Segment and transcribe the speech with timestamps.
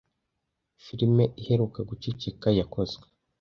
[0.83, 3.05] Filime iheruka guceceka yakozwe